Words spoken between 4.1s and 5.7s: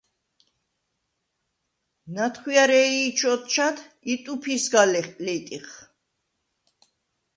ი ტუფი̄ სგა ლეჲტიხ.